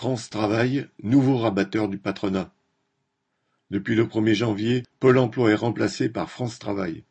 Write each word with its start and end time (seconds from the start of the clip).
France 0.00 0.30
Travail, 0.30 0.86
nouveau 1.02 1.38
rabatteur 1.38 1.88
du 1.88 1.98
patronat. 1.98 2.54
Depuis 3.72 3.96
le 3.96 4.04
1er 4.04 4.34
janvier, 4.34 4.84
Pôle 5.00 5.18
emploi 5.18 5.50
est 5.50 5.56
remplacé 5.56 6.08
par 6.08 6.30
France 6.30 6.60
Travail. 6.60 7.02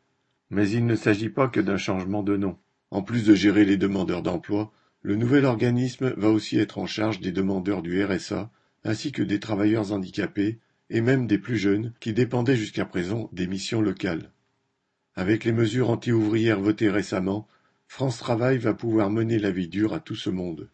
Mais 0.48 0.70
il 0.70 0.86
ne 0.86 0.96
s'agit 0.96 1.28
pas 1.28 1.48
que 1.48 1.60
d'un 1.60 1.76
changement 1.76 2.22
de 2.22 2.38
nom. 2.38 2.56
En 2.90 3.02
plus 3.02 3.26
de 3.26 3.34
gérer 3.34 3.66
les 3.66 3.76
demandeurs 3.76 4.22
d'emploi, 4.22 4.72
le 5.02 5.16
nouvel 5.16 5.44
organisme 5.44 6.14
va 6.16 6.30
aussi 6.30 6.58
être 6.58 6.78
en 6.78 6.86
charge 6.86 7.20
des 7.20 7.30
demandeurs 7.30 7.82
du 7.82 8.02
RSA, 8.02 8.50
ainsi 8.84 9.12
que 9.12 9.22
des 9.22 9.38
travailleurs 9.38 9.92
handicapés, 9.92 10.58
et 10.88 11.02
même 11.02 11.26
des 11.26 11.38
plus 11.38 11.58
jeunes, 11.58 11.92
qui 12.00 12.14
dépendaient 12.14 12.56
jusqu'à 12.56 12.86
présent 12.86 13.28
des 13.34 13.46
missions 13.46 13.82
locales. 13.82 14.32
Avec 15.14 15.44
les 15.44 15.52
mesures 15.52 15.90
anti-ouvrières 15.90 16.62
votées 16.62 16.88
récemment, 16.88 17.48
France 17.86 18.16
Travail 18.16 18.56
va 18.56 18.72
pouvoir 18.72 19.10
mener 19.10 19.38
la 19.38 19.50
vie 19.50 19.68
dure 19.68 19.92
à 19.92 20.00
tout 20.00 20.16
ce 20.16 20.30
monde. 20.30 20.70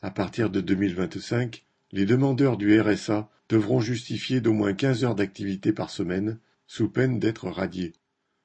À 0.00 0.12
partir 0.12 0.48
de 0.48 0.60
2025, 0.60 1.64
les 1.90 2.06
demandeurs 2.06 2.56
du 2.56 2.80
RSA 2.80 3.28
devront 3.48 3.80
justifier 3.80 4.40
d'au 4.40 4.52
moins 4.52 4.72
15 4.72 5.04
heures 5.04 5.14
d'activité 5.16 5.72
par 5.72 5.90
semaine, 5.90 6.38
sous 6.68 6.88
peine 6.88 7.18
d'être 7.18 7.48
radiés. 7.48 7.94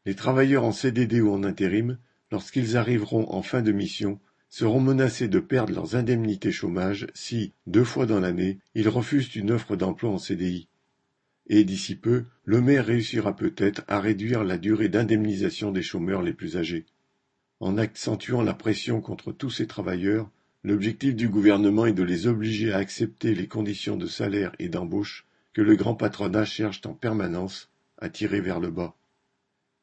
Les 0.05 0.15
travailleurs 0.15 0.63
en 0.63 0.71
CDD 0.71 1.21
ou 1.21 1.31
en 1.31 1.43
intérim, 1.43 1.99
lorsqu'ils 2.31 2.75
arriveront 2.75 3.31
en 3.31 3.43
fin 3.43 3.61
de 3.61 3.71
mission, 3.71 4.19
seront 4.49 4.79
menacés 4.79 5.27
de 5.27 5.39
perdre 5.39 5.73
leurs 5.73 5.95
indemnités 5.95 6.51
chômage 6.51 7.05
si, 7.13 7.53
deux 7.67 7.83
fois 7.83 8.07
dans 8.07 8.19
l'année, 8.19 8.57
ils 8.73 8.89
refusent 8.89 9.35
une 9.35 9.51
offre 9.51 9.75
d'emploi 9.75 10.09
en 10.09 10.17
CDI. 10.17 10.67
Et 11.47 11.63
d'ici 11.65 11.95
peu, 11.95 12.25
le 12.45 12.61
maire 12.61 12.85
réussira 12.85 13.35
peut-être 13.35 13.83
à 13.87 13.99
réduire 13.99 14.43
la 14.43 14.57
durée 14.57 14.89
d'indemnisation 14.89 15.71
des 15.71 15.83
chômeurs 15.83 16.23
les 16.23 16.33
plus 16.33 16.57
âgés. 16.57 16.85
En 17.59 17.77
accentuant 17.77 18.41
la 18.41 18.53
pression 18.53 19.01
contre 19.01 19.31
tous 19.31 19.51
ces 19.51 19.67
travailleurs, 19.67 20.31
L'objectif 20.65 21.13
du 21.13 21.27
gouvernement 21.27 21.85
est 21.85 21.93
de 21.93 22.03
les 22.03 22.25
obliger 22.25 22.71
à 22.71 22.77
accepter 22.77 23.35
les 23.35 23.47
conditions 23.47 23.97
de 23.97 24.07
salaire 24.07 24.53
et 24.59 24.69
d'embauche 24.69 25.25
que 25.51 25.61
le 25.61 25.75
grand 25.75 25.93
patronat 25.93 26.45
cherche 26.45 26.79
en 26.85 26.93
permanence 26.93 27.69
à 27.97 28.09
tirer 28.09 28.39
vers 28.39 28.61
le 28.61 28.71
bas. 28.71 28.95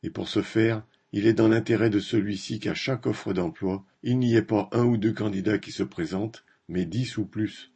Et 0.03 0.09
pour 0.09 0.29
ce 0.29 0.41
faire, 0.41 0.83
il 1.13 1.27
est 1.27 1.35
dans 1.35 1.49
l'intérêt 1.49 1.91
de 1.91 2.01
celui-ci 2.01 2.61
qu'à 2.61 2.73
chaque 2.73 3.07
offre 3.07 3.35
d'emploi, 3.35 3.85
il 4.03 4.19
n'y 4.19 4.35
ait 4.35 4.43
pas 4.43 4.71
un 4.73 4.85
ou 4.85 4.97
deux 4.97 5.13
candidats 5.13 5.59
qui 5.59 5.71
se 5.71 5.83
présentent, 5.83 6.45
mais 6.69 6.87
dix 6.87 7.19
ou 7.19 7.27
plus. 7.27 7.73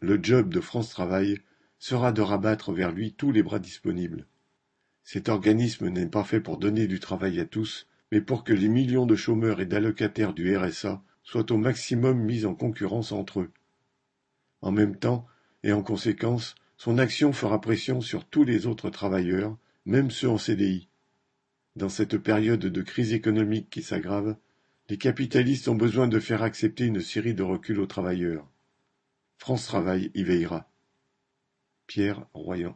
Le 0.00 0.18
job 0.22 0.48
de 0.48 0.60
France 0.60 0.88
Travail 0.88 1.40
sera 1.78 2.10
de 2.10 2.22
rabattre 2.22 2.72
vers 2.72 2.90
lui 2.90 3.12
tous 3.12 3.32
les 3.32 3.42
bras 3.42 3.58
disponibles. 3.58 4.24
Cet 5.04 5.28
organisme 5.28 5.88
n'est 5.88 6.06
pas 6.06 6.24
fait 6.24 6.40
pour 6.40 6.56
donner 6.56 6.86
du 6.86 7.00
travail 7.00 7.38
à 7.38 7.44
tous, 7.44 7.86
mais 8.10 8.22
pour 8.22 8.44
que 8.44 8.54
les 8.54 8.68
millions 8.68 9.04
de 9.04 9.14
chômeurs 9.14 9.60
et 9.60 9.66
d'allocataires 9.66 10.32
du 10.32 10.56
RSA 10.56 11.02
soient 11.26 11.52
au 11.52 11.58
maximum 11.58 12.18
mis 12.18 12.46
en 12.46 12.54
concurrence 12.54 13.12
entre 13.12 13.40
eux. 13.40 13.50
En 14.62 14.72
même 14.72 14.96
temps, 14.96 15.26
et 15.62 15.72
en 15.72 15.82
conséquence, 15.82 16.54
son 16.78 16.96
action 16.96 17.34
fera 17.34 17.60
pression 17.60 18.00
sur 18.00 18.24
tous 18.24 18.44
les 18.44 18.66
autres 18.66 18.88
travailleurs, 18.88 19.58
même 19.84 20.10
ceux 20.10 20.28
en 20.28 20.38
CDI. 20.38 20.88
Dans 21.76 21.88
cette 21.88 22.16
période 22.16 22.60
de 22.60 22.82
crise 22.82 23.12
économique 23.12 23.68
qui 23.68 23.82
s'aggrave, 23.82 24.36
les 24.88 24.96
capitalistes 24.96 25.68
ont 25.68 25.74
besoin 25.74 26.08
de 26.08 26.20
faire 26.20 26.42
accepter 26.42 26.86
une 26.86 27.02
série 27.02 27.34
de 27.34 27.42
reculs 27.42 27.80
aux 27.80 27.86
travailleurs. 27.86 28.48
France 29.36 29.66
Travail 29.66 30.10
y 30.14 30.22
veillera. 30.22 30.70
Pierre 31.86 32.26
Royan 32.32 32.74